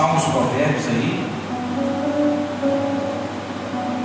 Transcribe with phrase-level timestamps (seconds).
[0.00, 1.26] Salmos Provérbios aí.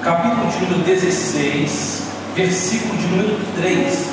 [0.04, 2.02] Capítulo de número 16,
[2.36, 4.10] versículo de número 3.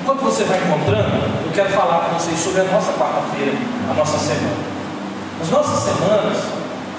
[0.00, 3.52] Enquanto você vai encontrando, eu quero falar com vocês sobre a nossa quarta-feira,
[3.90, 4.54] a nossa semana.
[5.42, 6.38] As nossas semanas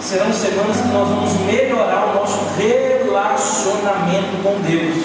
[0.02, 4.98] serão semanas que nós vamos melhorar o nosso relacionamento com Deus.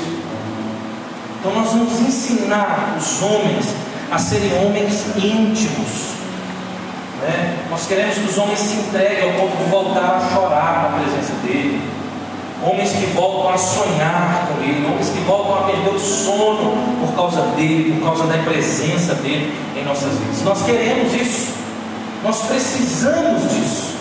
[1.38, 3.66] Então nós vamos ensinar os homens
[4.10, 6.17] a serem homens íntimos.
[7.78, 11.32] Nós queremos que os homens se entreguem ao ponto de voltar a chorar na presença
[11.44, 11.80] dele.
[12.60, 17.14] Homens que voltam a sonhar com ele, homens que voltam a perder o sono por
[17.14, 20.42] causa dele, por causa da presença dele em nossas vidas.
[20.42, 21.52] Nós queremos isso,
[22.24, 23.94] nós precisamos disso.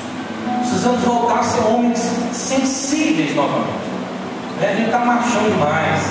[0.61, 1.99] Precisamos voltar a ser homens
[2.33, 3.87] sensíveis novamente.
[4.59, 4.71] Né?
[4.71, 6.01] A gente está machando demais.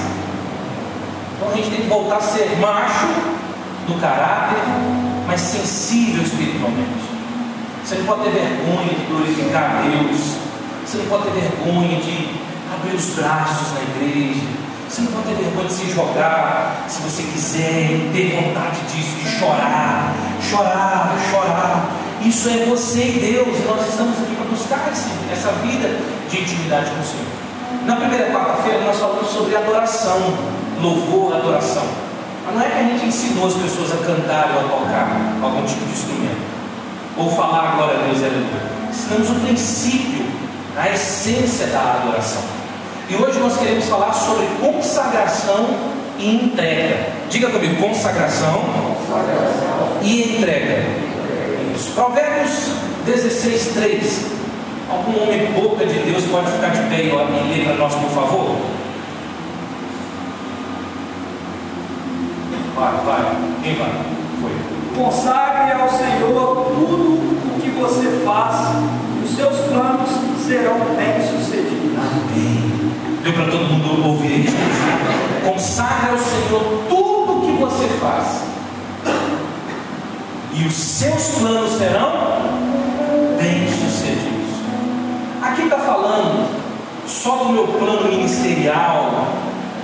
[1.36, 3.08] Então a gente tem que voltar a ser macho
[3.88, 4.62] do caráter,
[5.26, 7.15] mas sensível espiritualmente.
[7.87, 10.38] Você não pode ter vergonha de glorificar a Deus.
[10.84, 12.34] Você não pode ter vergonha de
[12.74, 14.42] abrir os braços na igreja.
[14.88, 19.38] Você não pode ter vergonha de se jogar, se você quiser, ter vontade disso, de
[19.38, 21.90] chorar, chorar, chorar.
[22.24, 25.88] Isso é você e Deus, e nós estamos aqui para buscar esse, essa vida
[26.29, 27.87] de intimidade com o Senhor.
[27.87, 30.18] Na primeira quarta-feira nós falamos sobre adoração,
[30.82, 31.87] louvor, adoração.
[32.46, 35.64] Mas não é que a gente ensinou as pessoas a cantar ou a tocar algum
[35.64, 36.55] tipo de instrumento,
[37.16, 38.76] ou falar glória a Deus, aleluia.
[38.90, 40.26] Ensinamos o princípio,
[40.76, 42.42] a essência da adoração.
[43.08, 45.66] E hoje nós queremos falar sobre consagração
[46.18, 47.08] e entrega.
[47.30, 48.60] Diga comigo, consagração,
[49.06, 49.98] consagração.
[50.02, 50.84] e entrega.
[51.74, 51.92] Isso.
[51.92, 52.70] Provérbios
[53.06, 54.26] 16, 3.
[54.90, 58.56] Algum homem boca de Deus pode ficar de pé e ler para nós, por favor?
[62.74, 63.36] Vai, vai.
[63.62, 64.16] Quem vai?
[64.97, 67.19] Consagre ao Senhor tudo
[67.54, 68.76] o que você faz,
[69.22, 70.08] os seus planos
[70.47, 71.98] serão bem-sucedidos.
[71.98, 72.92] Amém.
[73.22, 74.56] Deu para todo mundo ouvir isso?
[75.44, 78.42] Consagre ao Senhor tudo o que você faz,
[80.54, 82.12] e os seus planos serão
[83.38, 84.56] bem-sucedidos.
[85.42, 86.48] Aqui está falando
[87.06, 89.28] só do meu plano ministerial,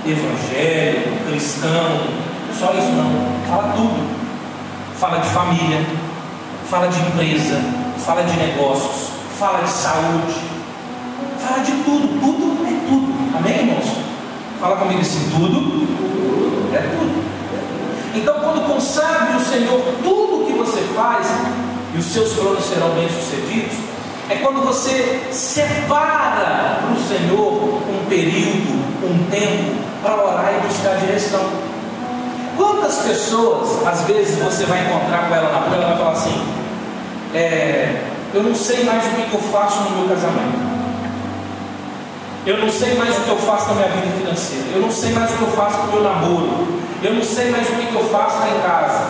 [0.05, 1.99] evangélico, cristão,
[2.57, 3.11] só isso não,
[3.47, 4.12] fala tudo.
[4.99, 5.85] Fala de família,
[6.69, 7.59] fala de empresa,
[7.97, 10.35] fala de negócios, fala de saúde,
[11.39, 13.37] fala de tudo, tudo é tudo.
[13.37, 13.97] Amém, irmãos?
[14.59, 15.87] Fala comigo assim, tudo
[16.73, 17.23] é tudo.
[18.15, 21.27] Então, quando consagre o Senhor tudo o que você faz,
[21.93, 23.77] e os seus planos serão bem-sucedidos,
[24.29, 28.71] é quando você separa para o Senhor um período,
[29.03, 31.72] um tempo, para orar e buscar direção.
[32.63, 36.41] Quantas pessoas, às vezes, você vai encontrar com ela na rua, ela vai falar assim:
[37.35, 38.03] é,
[38.33, 40.73] Eu não sei mais o que, eu faço no meu casamento.
[42.45, 44.65] Eu não sei mais o que eu faço na minha vida financeira.
[44.75, 46.67] Eu não sei mais o que eu faço com o meu namoro.
[47.03, 49.07] Eu não sei mais o que, eu faço lá em casa.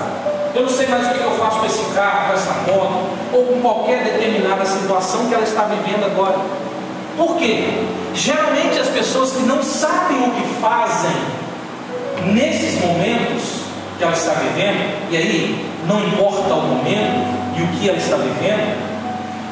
[0.55, 3.45] Eu não sei mais o que eu faço com esse carro, com essa moto, ou
[3.45, 6.39] com qualquer determinada situação que ela está vivendo agora.
[7.15, 7.85] Por quê?
[8.15, 11.42] Geralmente as pessoas que não sabem o que fazem
[12.27, 13.63] nesses momentos
[13.97, 18.15] que ela está vivendo, e aí não importa o momento e o que ela está
[18.17, 18.93] vivendo,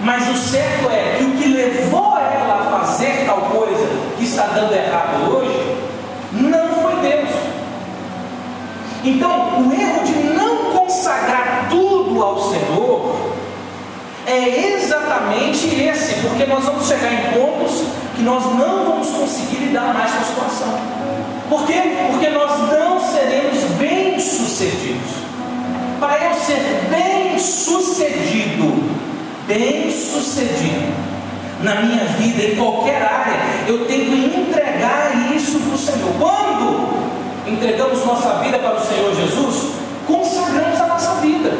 [0.01, 3.87] mas o certo é que o que levou ela a fazer tal coisa
[4.17, 5.77] que está dando errado hoje,
[6.33, 7.29] não foi Deus.
[9.03, 13.15] Então, o erro de não consagrar tudo ao Senhor
[14.25, 17.83] é exatamente esse, porque nós vamos chegar em pontos
[18.15, 21.00] que nós não vamos conseguir lidar mais com a situação.
[21.51, 21.81] Por quê?
[22.09, 25.11] Porque nós não seremos bem-sucedidos.
[25.99, 28.81] Para eu ser bem-sucedido,
[29.45, 30.93] bem-sucedido
[31.61, 33.35] na minha vida, em qualquer área,
[33.67, 36.13] eu tenho que entregar isso para o Senhor.
[36.17, 36.87] Quando
[37.45, 39.73] entregamos nossa vida para o Senhor Jesus,
[40.07, 41.51] consagramos a nossa vida.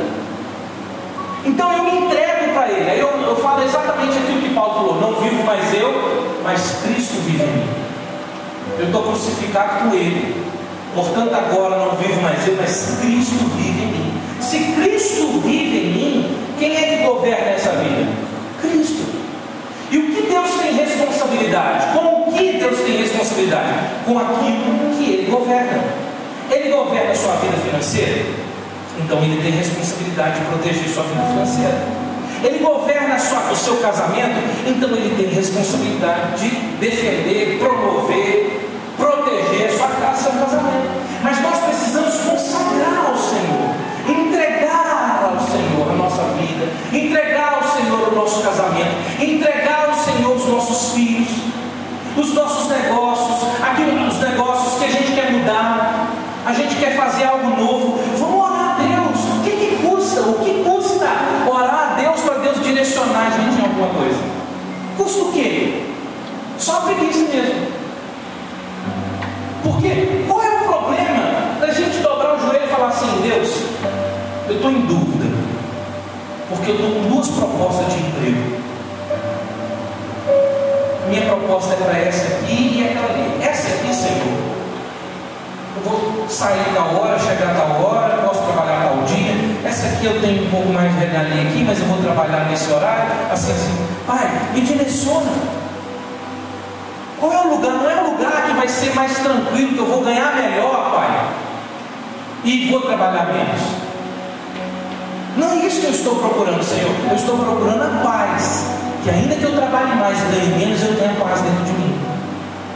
[1.44, 2.90] Então eu me entrego para Ele.
[2.92, 7.16] Aí eu, eu falo exatamente aquilo que Paulo falou: não vivo mais eu, mas Cristo
[7.26, 7.81] vive em mim.
[8.80, 10.36] Eu estou crucificado com Ele.
[10.94, 14.14] Portanto, agora não vivo mais eu, mas Cristo vive em mim.
[14.42, 18.10] Se Cristo vive em mim, quem é que governa essa vida?
[18.62, 19.06] Cristo.
[19.90, 21.98] E o que Deus tem responsabilidade?
[21.98, 23.74] Com o que Deus tem responsabilidade?
[24.06, 25.84] Com aquilo que Ele governa.
[26.50, 28.26] Ele governa a sua vida financeira?
[29.00, 32.02] Então Ele tem responsabilidade de proteger sua vida financeira.
[32.44, 33.16] Ele governa
[33.52, 38.51] o seu casamento, então ele tem responsabilidade de defender, promover,
[40.22, 41.01] proteger sua casa, seu
[90.72, 93.12] pouco mais de regalia aqui, mas eu vou trabalhar nesse horário.
[93.32, 93.88] Assim, assim.
[94.08, 95.32] Pai, me direciona.
[97.20, 97.74] Qual é o lugar?
[97.74, 101.30] Não é o lugar que vai ser mais tranquilo, que eu vou ganhar melhor, Pai.
[102.44, 103.62] E vou trabalhar menos.
[105.38, 106.92] Não é isso que eu estou procurando, Senhor.
[107.10, 108.66] Eu estou procurando a paz.
[109.04, 112.00] Que ainda que eu trabalhe mais e ganhe menos, eu tenha paz dentro de mim.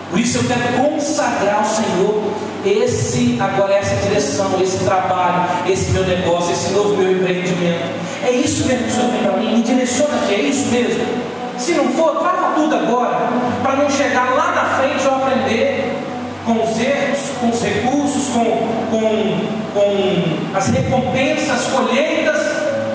[0.10, 2.34] Por isso eu quero consagrar ao Senhor
[2.70, 7.84] esse agora essa direção, esse trabalho, esse meu negócio, esse novo meu empreendimento.
[8.24, 9.56] É isso mesmo que o Senhor tem para mim.
[9.56, 11.06] Me direciona que é isso mesmo.
[11.58, 13.30] Se não for, trava tudo agora,
[13.62, 15.96] para não chegar lá na frente eu aprender
[16.46, 18.44] com os erros, com os recursos, com,
[18.92, 19.40] com,
[19.74, 22.38] com as recompensas, colheitas,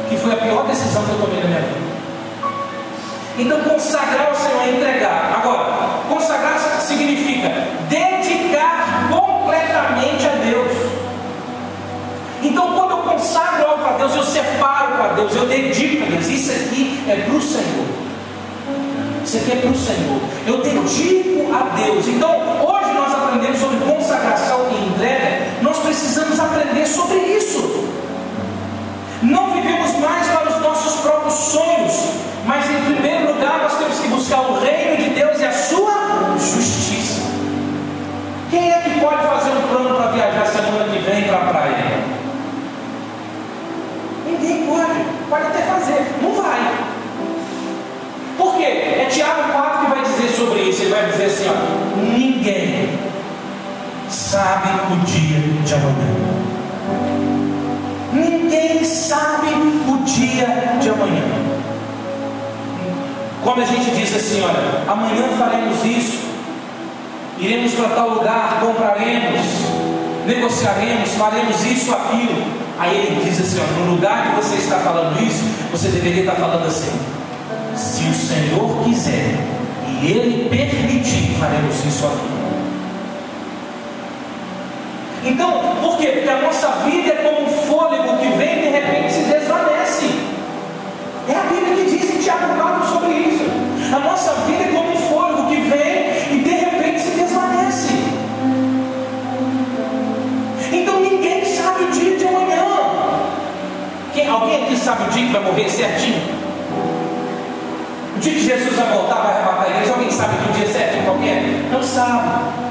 [0.09, 1.91] que foi a pior decisão que eu tomei na minha vida.
[3.39, 4.70] Então, consagrar ao Senhor
[54.21, 56.13] sabe o dia de amanhã.
[58.13, 59.49] Ninguém sabe
[59.89, 61.25] o dia de amanhã.
[63.43, 66.19] Como a gente diz assim, olha, amanhã faremos isso,
[67.39, 69.47] iremos para tal lugar, compraremos,
[70.27, 72.61] negociaremos, faremos isso, aquilo.
[72.79, 76.35] Aí ele diz assim, ó, no lugar que você está falando isso, você deveria estar
[76.35, 76.93] falando assim,
[77.75, 79.39] se o Senhor quiser
[79.89, 82.40] e Ele permitir, faremos isso aqui.
[85.25, 86.09] Então, por quê?
[86.09, 90.11] Porque a nossa vida é como um fôlego que vem e de repente se desvanece.
[91.29, 93.45] É a Bíblia que diz em Tiago 4 sobre isso.
[93.95, 97.93] A nossa vida é como um fôlego que vem e de repente se desvanece.
[100.73, 102.65] Então ninguém sabe o dia de amanhã.
[104.15, 106.41] Quem, alguém aqui sabe o dia que vai morrer certinho?
[108.17, 110.67] O dia que Jesus vai voltar, vai arrebatar a igreja, alguém sabe que o dia
[110.67, 111.43] certinho qualquer?
[111.71, 112.70] Não sabe.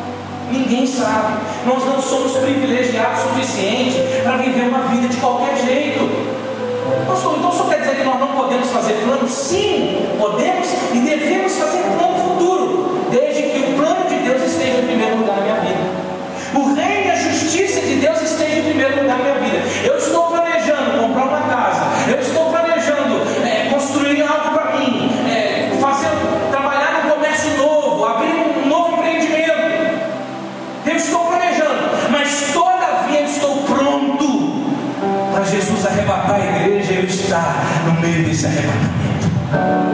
[0.52, 1.34] Ninguém sabe.
[1.66, 6.10] Nós não somos privilegiados o suficiente para viver uma vida de qualquer jeito.
[7.08, 9.28] Pastor, então só quer dizer que nós não podemos fazer plano?
[9.28, 14.86] Sim, podemos e devemos fazer plano futuro, desde que o plano de Deus esteja em
[14.86, 16.00] primeiro lugar na minha vida.
[16.56, 19.64] O reino e a justiça de Deus estejam em primeiro lugar na minha vida.
[19.86, 22.39] Eu estou planejando comprar uma casa, eu estou
[32.30, 34.54] mas todavia estou pronto
[35.34, 39.89] para Jesus arrebatar a igreja eu estar no meio desse arrebatamento.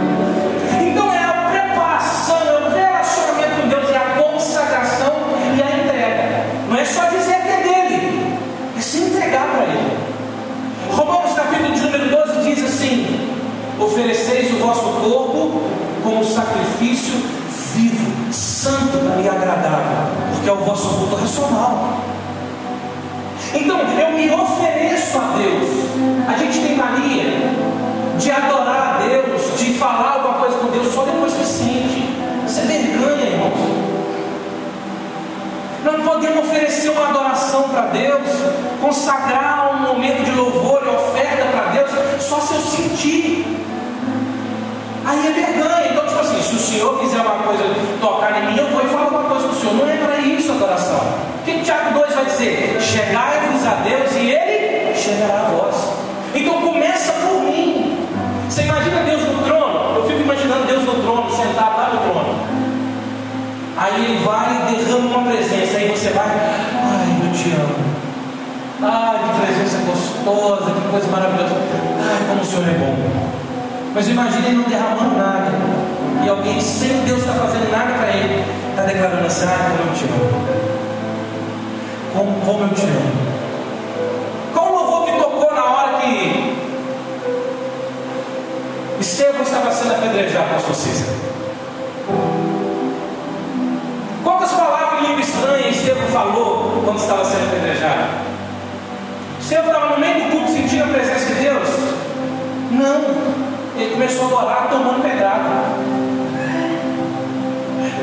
[52.16, 52.78] Vai dizer?
[52.80, 55.76] Chegai-vos a Deus e Ele chegará a vós.
[56.34, 58.08] Então começa por mim.
[58.50, 59.96] Você imagina Deus no trono?
[59.98, 62.40] Eu fico imaginando Deus no trono, sentado lá no trono.
[63.78, 65.78] Aí ele vai e derrama uma presença.
[65.78, 67.76] Aí você vai, ai, eu te amo.
[68.82, 71.56] Ai, que presença gostosa, que coisa maravilhosa.
[71.56, 72.96] Ai, como o Senhor é bom.
[73.94, 75.52] Mas imagine ele não derramando nada.
[76.24, 78.44] E alguém sem Deus está fazendo nada para ele.
[78.70, 80.65] Está declarando assim, ai, como eu te amo
[82.16, 83.36] como, como eu te amo.
[84.54, 86.56] Qual louvor que tocou na hora que
[89.02, 91.06] Estevão estava sendo apedrejado, pastor vocês?
[94.24, 98.08] Quantas palavras em língua estranha Estevão falou quando estava sendo apedrejado?
[99.42, 101.70] Estevão estava no meio do culto sentindo a presença de Deus?
[102.72, 103.36] Não.
[103.78, 105.66] Ele começou a orar tomando pedrada.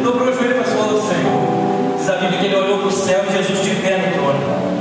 [0.03, 0.72] Dobrou o joelho e falou assim,
[2.93, 4.73] céu e Jesus de pé no trono.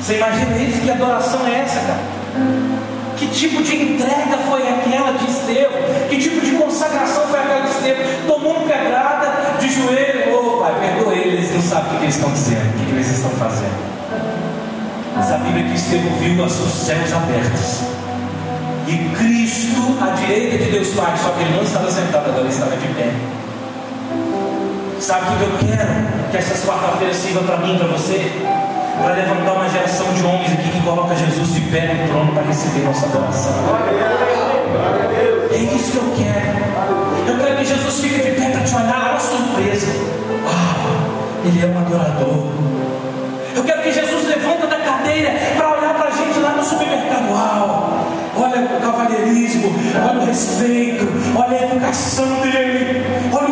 [0.00, 0.80] Você imagina isso?
[0.80, 2.00] Que adoração é essa, cara?
[3.16, 5.78] Que tipo de entrega foi aquela de Estevão?
[6.08, 8.04] Que tipo de consagração foi aquela de Estevão?
[8.26, 12.04] Tomou uma pedrada de joelho, ô oh, pai, perdoa eles, eles não sabem o que
[12.04, 13.92] eles estão dizendo, o que eles estão fazendo.
[15.14, 17.80] Mas a Bíblia que Estevão viu os céus abertos.
[18.88, 22.48] E Cristo à direita de Deus Pai, só que ele não estava sentado, agora ele
[22.48, 23.12] estava de pé.
[25.02, 26.30] Sabe o que eu quero?
[26.30, 28.30] Que essas quarta-feiras sirvam para mim, para você?
[29.02, 32.44] Para levantar uma geração de homens aqui que coloca Jesus de pé no trono para
[32.44, 33.52] receber nossa adoração.
[35.50, 37.32] É isso que eu quero.
[37.32, 39.88] Eu quero que Jesus fique de pé para te olhar, uma surpresa.
[40.46, 42.52] Ah, ele é um adorador.
[43.56, 47.28] Eu quero que Jesus levanta da cadeira para olhar para a gente lá no supermercado.
[47.28, 48.06] Uau!
[48.36, 51.06] Olha o cavalheirismo, olha o respeito,
[51.36, 53.51] olha a educação dele, olha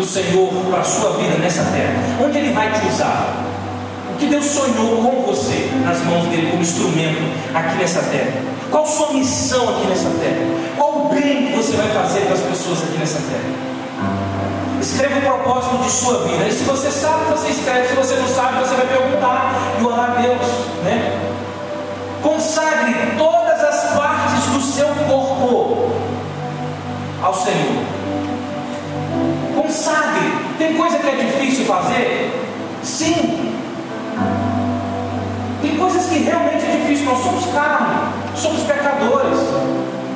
[0.00, 1.94] do Senhor para a sua vida nessa terra?
[2.24, 3.44] Onde Ele vai te usar?
[4.14, 7.22] O que Deus sonhou com você nas mãos dele como instrumento
[7.54, 8.32] aqui nessa terra?
[8.70, 10.40] Qual sua missão aqui nessa terra?
[10.76, 13.70] Qual o bem que você vai fazer para as pessoas aqui nessa terra?
[14.80, 16.44] Escreva o propósito de sua vida.
[16.48, 17.88] E se você sabe, você escreve.
[17.88, 20.46] Se você não sabe, você vai perguntar e orar a Deus.
[20.82, 21.20] Né?
[22.22, 25.90] Consagre todas as partes do seu corpo
[27.22, 27.79] ao Senhor.
[29.70, 30.32] Consagre.
[30.58, 32.28] Tem coisa que é difícil fazer?
[32.82, 33.54] Sim.
[35.62, 37.06] Tem coisas que realmente é difícil.
[37.06, 39.38] Nós somos carne, somos pecadores.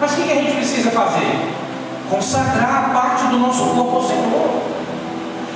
[0.00, 1.38] Mas o que a gente precisa fazer?
[2.11, 4.62] Consagrar a parte do nosso corpo ao Senhor.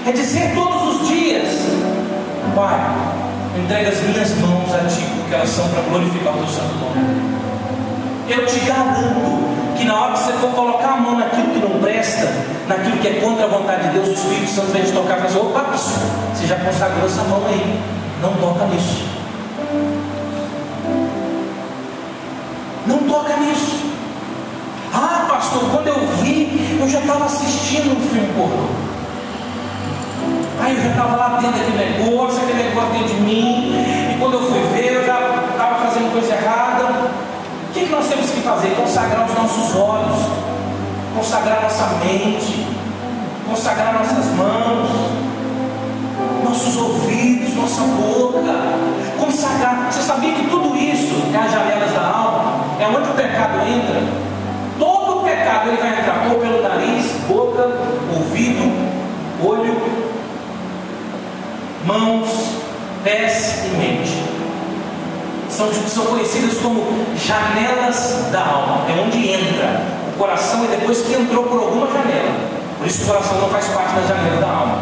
[0.06, 1.48] É dizer todos os dias:
[2.54, 2.78] Pai,
[3.60, 7.38] entrega as minhas mãos a Ti, porque elas são para glorificar o Teu Santo Nome.
[8.28, 11.80] Eu te garanto que na hora que você for colocar a mão naquilo que não
[11.80, 12.28] presta,
[12.66, 15.22] naquilo que é contra a vontade de Deus, o Espírito Santo vai te tocar e
[15.22, 17.80] fazer: opa, você já consagrou essa mão aí,
[18.20, 19.04] não toca nisso.
[22.86, 23.86] Não toca nisso.
[24.92, 28.68] Ah, pastor, quando eu vi, eu já estava assistindo um filme pornô.
[30.60, 33.74] Aí eu já estava lá dentro daquele negócio, aquele negócio dentro de mim,
[34.12, 37.10] e quando eu fui ver, eu já estava fazendo coisa errada.
[37.68, 38.74] O que, que nós temos que fazer?
[38.76, 40.26] Consagrar os nossos olhos,
[41.14, 42.66] consagrar nossa mente,
[43.46, 44.88] consagrar nossas mãos,
[46.44, 48.40] nossos ouvidos, nossa boca,
[49.18, 49.92] consagrar.
[49.92, 52.64] Você sabia que tudo isso é as janelas da alma?
[52.80, 54.02] É onde o pecado entra.
[54.78, 57.68] Todo o pecado ele vai entrar ou pelo nariz, boca,
[58.16, 58.72] ouvido,
[59.44, 59.76] olho,
[61.84, 62.56] mãos,
[63.04, 64.17] pés e mente.
[65.58, 66.86] São, são conhecidas como
[67.16, 68.88] janelas da alma.
[68.88, 69.82] É onde entra.
[70.14, 72.32] O coração é depois que entrou por alguma janela.
[72.78, 74.78] Por isso o coração não faz parte da janela da alma.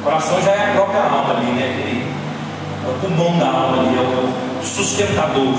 [0.00, 1.74] O coração já é a própria alma ali, né?
[1.74, 2.06] Aquele,
[2.86, 5.56] é o pulmão da alma ali, é o sustentador.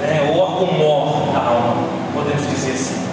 [0.00, 0.34] Né?
[0.34, 1.76] O órgão mor da alma,
[2.12, 3.06] podemos dizer assim.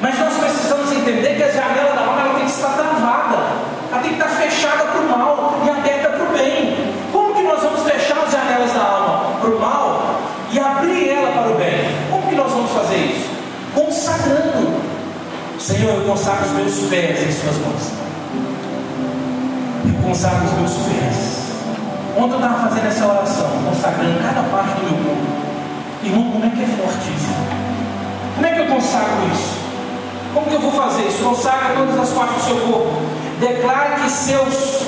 [0.00, 2.68] Mas nós precisamos entender que a janela da alma tem que estar
[15.68, 17.92] Senhor, eu consagro os meus pés em Suas mãos.
[19.84, 21.38] Eu consagro os meus pés.
[22.16, 25.26] Ontem eu estava fazendo essa oração, consagrando cada parte do meu corpo.
[26.02, 27.34] Irmão, como é que é forte isso?
[28.34, 29.58] Como é que eu consagro isso?
[30.32, 31.22] Como que eu vou fazer isso?
[31.22, 33.02] Consagra todas as partes do seu corpo.
[33.38, 34.87] Declare que seus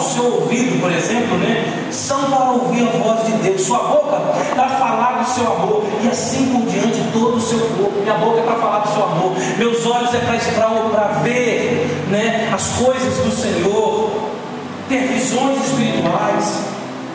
[0.00, 3.62] seu ouvido, por exemplo, né, são para ouvir a voz de Deus.
[3.62, 4.16] Sua boca
[4.54, 5.84] para falar do seu amor.
[6.02, 8.00] E assim por diante, todo o seu corpo.
[8.02, 9.32] Minha boca é para falar do seu amor.
[9.58, 14.10] Meus olhos é para ver né, as coisas do Senhor.
[14.88, 16.60] Ter visões espirituais.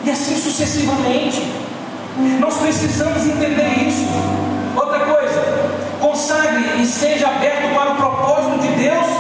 [0.04, 1.42] E assim sucessivamente.
[2.40, 4.06] Nós precisamos entender isso.
[4.76, 5.42] Outra coisa,
[6.00, 9.11] consagre e esteja aberto para o propósito de Deus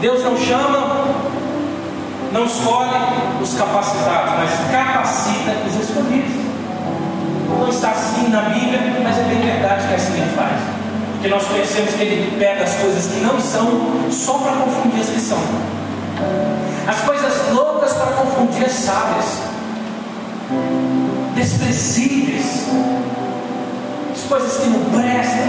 [0.00, 1.08] Deus não chama
[2.32, 2.90] não escolhe
[3.40, 6.48] os capacitados, mas capacita os escolhidos.
[7.48, 10.60] Não está assim na Bíblia, mas é bem verdade que é assim ele faz.
[11.12, 15.08] Porque nós conhecemos que ele pega as coisas que não são só para confundir as
[15.08, 15.38] que são.
[16.86, 19.26] As coisas loucas para confundir as sábias.
[21.34, 22.68] Desprezíveis.
[24.14, 25.48] As coisas que não prestam.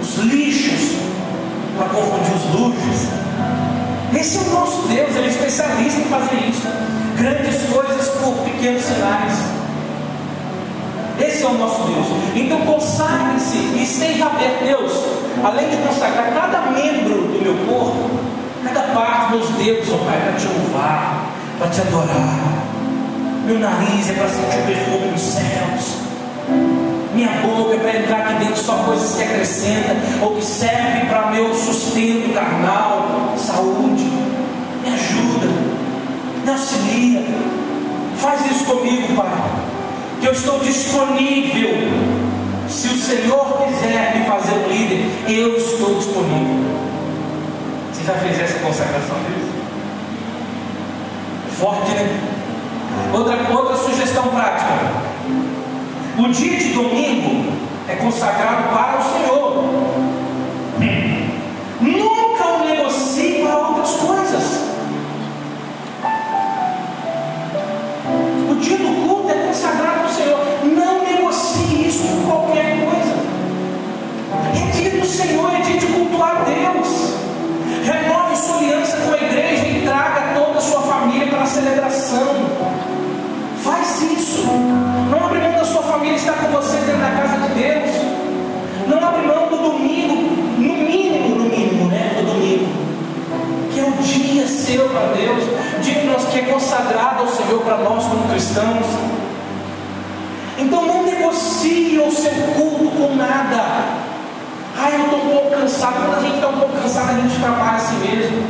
[0.00, 0.96] Os lixos
[1.76, 3.08] para confundir os luxos.
[4.18, 6.68] Esse é o nosso Deus, Ele é especialista em fazer isso.
[7.16, 9.38] Grandes coisas por pequenos sinais.
[11.20, 12.06] Esse é o nosso Deus.
[12.34, 14.92] Então consagre-se e esteja aberto, Deus.
[15.42, 18.10] Além de consagrar cada membro do meu corpo,
[18.64, 21.26] cada parte dos dedos, ó Pai, para te louvar,
[21.58, 22.64] para te adorar.
[23.46, 26.13] Meu nariz é para sentir o perfume dos céus.
[27.24, 31.54] Minha boca para entrar aqui dentro só coisas que acrescentam ou que servem para meu
[31.54, 34.04] sustento carnal, saúde.
[34.82, 35.46] Me ajuda,
[36.44, 37.24] me auxilia.
[38.18, 39.30] Faz isso comigo, Pai.
[40.20, 41.70] Que eu estou disponível.
[42.68, 46.74] Se o Senhor quiser me fazer um líder, eu estou disponível.
[47.90, 49.16] Você já fez essa consagração?
[51.58, 52.20] Forte, né?
[53.14, 55.13] Outra, outra sugestão prática.
[56.16, 57.52] O dia de domingo
[57.88, 59.64] é consagrado para o Senhor.
[61.80, 64.60] Nunca o negocie para outras coisas.
[68.48, 70.38] O dia do culto é consagrado para o Senhor.
[70.62, 73.14] Não negocie isso com qualquer coisa.
[74.54, 77.14] É dia do Senhor, é dia de cultuar a Deus.
[77.84, 82.36] Renove sua aliança com a igreja e traga toda a sua família para a celebração.
[83.64, 84.44] Faz isso.
[85.10, 87.90] Não abre mão da sua família estar com você dentro da casa de Deus.
[88.88, 90.14] Não abre mão do domingo,
[90.58, 92.14] no mínimo, no mínimo, né?
[92.16, 92.66] Do domingo.
[93.72, 95.44] Que é o dia seu para Deus,
[95.82, 98.86] dia que, nós, que é consagrado ao Senhor para nós como cristãos.
[100.58, 104.04] Então não negocie o seu culto com nada.
[104.76, 105.94] Ah, eu estou um pouco cansado.
[105.94, 108.44] Quando a gente está um pouco cansado, a gente trabalha assim mesmo.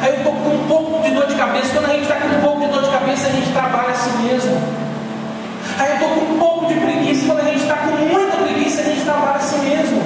[0.00, 1.72] Aí eu estou com um pouco de dor de cabeça.
[1.72, 4.22] Quando a gente está com um pouco de dor de cabeça, a gente trabalha assim
[4.22, 4.87] mesmo.
[5.78, 7.26] Aí eu estou com um pouco de preguiça.
[7.26, 10.02] Quando a gente está com muita preguiça, a gente trabalha assim mesmo.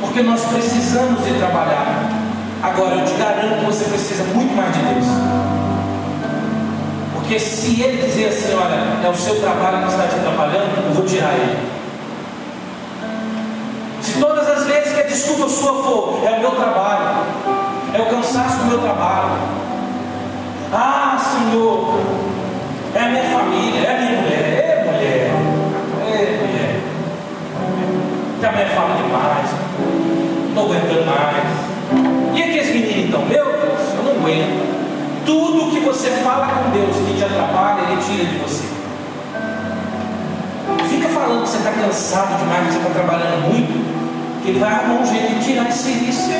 [0.00, 2.10] Porque nós precisamos de trabalhar.
[2.62, 5.06] Agora, eu te garanto que você precisa muito mais de Deus.
[7.14, 10.94] Porque se Ele dizer assim: Olha, é o seu trabalho que está te atrapalhando, eu
[10.94, 11.56] vou tirar Ele.
[14.02, 17.24] Se todas as vezes que a desculpa sua for, é o meu trabalho,
[17.94, 19.30] é o cansaço do meu trabalho.
[20.72, 22.00] Ah, Senhor,
[22.94, 25.30] é a minha família, é a minha mulher, é mulher,
[26.06, 26.80] é mulher.
[28.40, 29.50] Já me fala demais,
[30.54, 32.36] não aguentando mais.
[32.36, 34.72] E aqueles meninos então, meu Deus, eu não aguento.
[35.24, 38.64] Tudo que você fala com Deus que te atrapalha, Ele tira de você.
[40.88, 44.72] Fica falando que você está cansado demais, que você está trabalhando muito, que Ele vai
[44.72, 46.30] arrumar um jeito de tirar esse serviço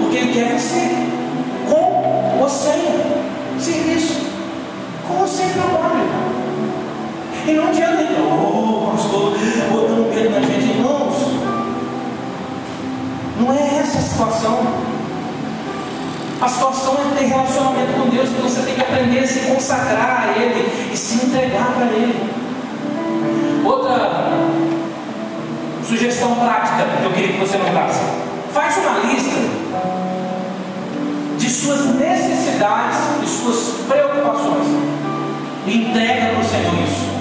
[0.00, 0.88] porque Ele quer você,
[1.68, 2.80] com ou sem
[3.58, 4.26] serviço,
[5.08, 6.06] com ou sem trabalho.
[7.46, 9.36] E não adianta, oh, pastor,
[9.70, 11.14] botando medo na gente, irmãos.
[13.38, 14.66] Não é essa a situação.
[16.40, 20.28] A situação é ter relacionamento com Deus, então você tem que aprender a se consagrar
[20.28, 22.30] a Ele e se entregar para Ele.
[23.64, 24.32] Outra
[25.86, 28.00] sugestão prática que eu queria que você notasse:
[28.52, 29.36] faz uma lista
[31.38, 34.66] de suas necessidades e suas preocupações
[35.66, 37.15] e entrega para o Senhor isso.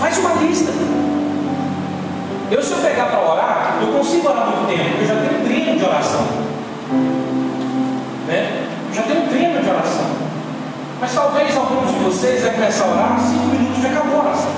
[0.00, 0.72] Faz uma lista.
[2.50, 5.44] Eu, se eu pegar para orar, eu consigo orar muito tempo, eu já tenho um
[5.44, 6.26] treino de oração.
[8.26, 8.66] Né?
[8.88, 10.06] Eu já tenho um treino de oração.
[10.98, 14.50] Mas talvez alguns de vocês vai começar a orar, cinco minutos já acabou a oração.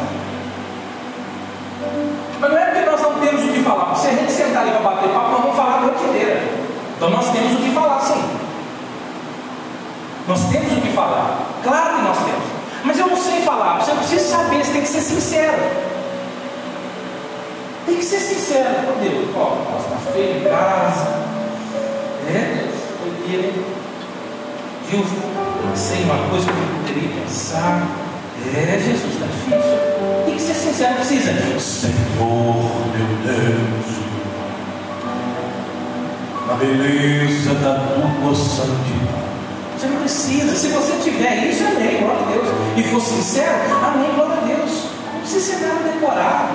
[2.40, 3.94] Mas não é porque nós não temos o que falar.
[3.96, 6.40] Se a gente sentar ali para bater papo, nós vamos falar a noite inteira.
[6.96, 8.22] Então nós temos o que falar sim.
[10.28, 11.36] Nós temos o que falar.
[11.64, 12.51] Claro que nós temos.
[12.84, 13.80] Mas eu não sei falar.
[13.80, 15.62] Você precisa saber, você tem que ser sincero.
[17.86, 19.28] Tem que ser sincero com Deus.
[19.36, 21.22] Ó, está feio em casa.
[22.28, 22.68] É,
[23.28, 23.54] Deus.
[24.88, 25.04] Viu?
[25.74, 27.88] Sei uma coisa que eu não poderia pensar.
[28.54, 29.78] É, Jesus, está difícil.
[30.26, 31.32] Tem que ser sincero, precisa.
[31.60, 34.02] Senhor, meu Deus,
[36.46, 39.21] na beleza da tua santidade.
[39.82, 40.54] Você não precisa.
[40.54, 42.48] Se você tiver isso, amém, glória a Deus.
[42.76, 44.84] E for sincero, amém, glória a Deus.
[45.12, 46.52] Não precisa ser nada decorado.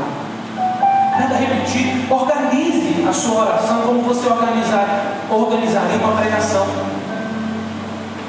[1.20, 2.10] Nada repetir.
[2.10, 6.68] Organize a sua oração como você organizar, organizaria uma pregação.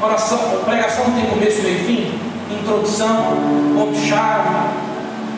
[0.02, 2.18] Oração, pregação não tem começo, meio fim?
[2.50, 3.36] Introdução,
[3.76, 4.48] ponto-chave,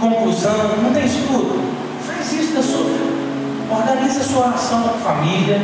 [0.00, 1.70] conclusão, não tem isso tudo.
[2.06, 2.86] Faz isso da sua.
[3.78, 5.60] Organize a sua oração com a família,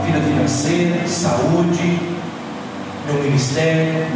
[0.00, 1.98] vida financeira, saúde,
[3.06, 4.06] meu ministério.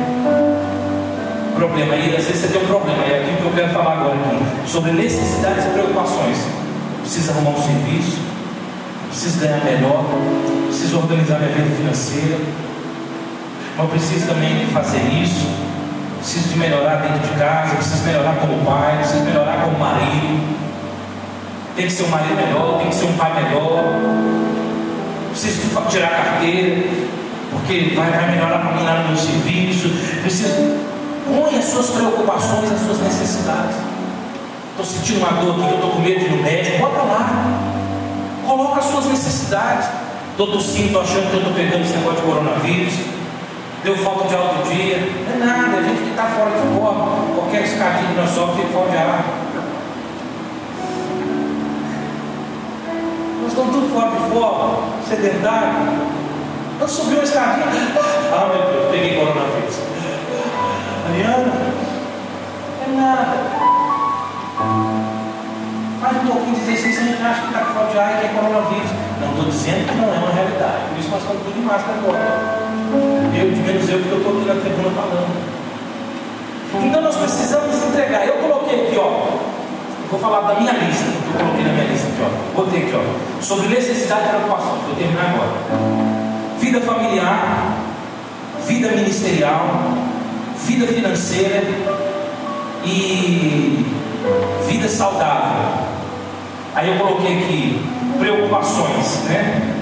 [1.55, 4.14] Problema aí, às vezes você tem um problema, é aquilo que eu quero falar agora
[4.14, 6.38] aqui, sobre necessidades e preocupações.
[7.01, 8.18] Precisa arrumar um serviço,
[9.09, 10.05] preciso ganhar melhor,
[10.66, 12.38] preciso organizar minha vida financeira,
[13.77, 15.47] mas preciso também fazer isso,
[16.18, 20.64] preciso de melhorar dentro de casa, preciso melhorar como pai, preciso melhorar como marido.
[21.77, 23.94] Tem que ser um marido melhor, tem que ser um pai melhor,
[25.45, 26.83] preciso tirar a carteira,
[27.51, 29.91] porque vai, vai melhorar para mim lá no meu serviço.
[30.23, 30.95] Preciso.
[31.27, 33.77] Põe as suas preocupações, as suas necessidades.
[34.71, 36.79] Estou sentindo uma dor aqui que eu estou com medo de ir no médico.
[36.79, 37.61] Bota lá.
[38.47, 39.89] Coloca as suas necessidades.
[40.31, 42.95] Estou tossindo, estou achando que eu estou pegando esse negócio de coronavírus.
[43.85, 44.99] Deu falta de alto dia.
[45.29, 48.57] Não é nada, a gente que está fora de forma, qualquer escadinho que nós sofremos,
[48.57, 49.25] fica fora de ar.
[53.55, 55.71] Estamos tudo fora de forma, sedentário.
[56.81, 57.67] Eu subi uma escadinha.
[58.33, 59.79] Ah, meu Deus, peguei coronavírus.
[61.07, 61.53] Mariana,
[62.83, 63.37] é nada.
[66.01, 68.27] Faz um pouquinho de exercício, a gente acha que está fora de ar e que
[68.27, 68.90] é coronavírus.
[69.21, 70.90] Não estou dizendo que não é uma realidade.
[70.90, 72.59] Por isso nós estamos tudo de máscara agora.
[73.38, 75.31] Eu, de menos eu, porque eu estou aqui na tribuna falando.
[76.83, 78.27] Então nós precisamos entregar.
[78.27, 79.54] Eu coloquei aqui, ó.
[80.14, 82.62] Vou falar da minha lista, que eu coloquei na minha lista aqui, ó.
[82.62, 83.42] Botei aqui, ó.
[83.42, 84.77] Sobre necessidade e preocupação.
[84.87, 85.50] Vou terminar agora.
[86.61, 87.74] Vida familiar,
[88.64, 89.66] vida ministerial,
[90.57, 91.64] vida financeira
[92.85, 93.85] e
[94.68, 95.83] vida saudável.
[96.77, 97.83] Aí eu coloquei aqui
[98.16, 99.74] preocupações, né?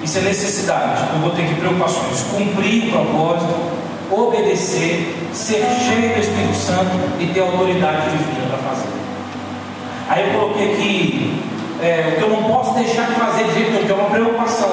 [0.00, 1.02] Isso é necessidade.
[1.12, 2.22] Eu botei aqui preocupações.
[2.36, 3.54] Cumprir o propósito,
[4.12, 9.09] obedecer, ser cheio do Espírito Santo e ter autoridade divina para fazer.
[10.10, 11.40] Aí eu coloquei aqui
[11.80, 14.10] é, o que eu não posso deixar de fazer de jeito nenhum, que é uma
[14.10, 14.68] preocupação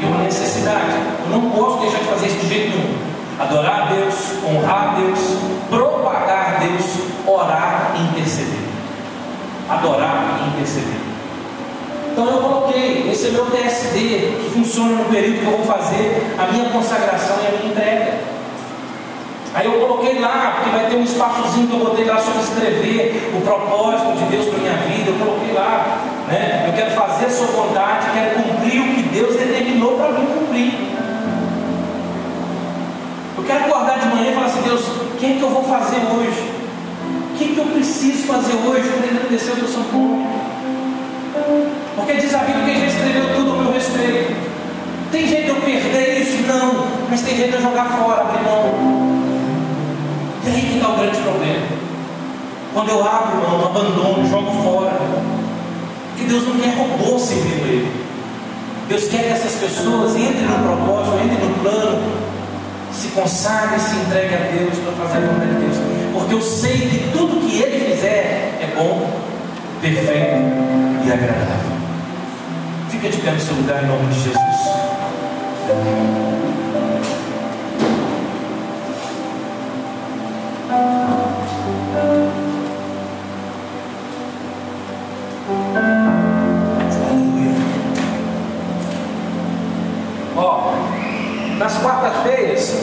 [0.00, 0.96] e uma necessidade.
[1.24, 2.96] Eu não posso deixar de fazer isso de jeito nenhum.
[3.38, 5.18] Adorar a Deus, honrar a Deus,
[5.68, 6.84] propagar a Deus,
[7.26, 8.64] orar e interceder.
[9.68, 11.00] Adorar e interceder.
[12.12, 13.98] Então eu coloquei, esse é meu TSD,
[14.42, 18.35] que funciona no período que eu vou fazer a minha consagração e a minha entrega.
[19.56, 23.32] Aí eu coloquei lá, porque vai ter um espaçozinho que eu botei lá sobre escrever
[23.34, 25.10] o propósito de Deus para minha vida.
[25.10, 25.96] Eu coloquei lá,
[26.28, 26.64] né?
[26.68, 30.74] Eu quero fazer a sua vontade, quero cumprir o que Deus determinou para mim cumprir.
[33.38, 35.64] Eu quero acordar de manhã e falar assim, Deus, o que é que eu vou
[35.64, 36.52] fazer hoje?
[37.32, 40.26] O que, é que eu preciso fazer hoje para engrandecer o teu nome?
[41.96, 44.36] Porque diz a Bíblia que já escreveu tudo ao meu respeito.
[45.10, 46.46] Tem jeito de eu perder isso?
[46.46, 46.86] Não.
[47.08, 49.15] Mas tem jeito de eu jogar fora, abrir mão.
[50.46, 51.66] E aí que está o grande problema.
[52.72, 54.92] Quando eu abro mão, abandono, jogo fora.
[56.16, 58.06] Que Deus não quer robô servindo Ele.
[58.88, 62.02] Deus quer que essas pessoas entrem no propósito, entrem no plano,
[62.92, 65.76] se consagrem, se entreguem a Deus para fazer a vontade de Deus.
[66.12, 69.10] porque eu sei que tudo que Ele fizer é bom,
[69.80, 70.36] perfeito
[71.04, 71.76] e agradável.
[72.88, 74.36] Fica de pé no seu lugar em nome de Jesus.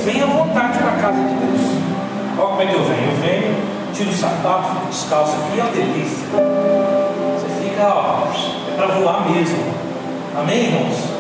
[0.06, 1.62] Venha à vontade para a casa de Deus.
[2.40, 3.12] Ó, como é que eu venho?
[3.12, 3.56] Eu venho,
[3.94, 6.28] tiro o sapato, fico descalço aqui, é uma delícia.
[7.38, 8.28] Você fica, ó,
[8.72, 9.74] é para voar mesmo.
[10.36, 11.13] Amém, irmãos?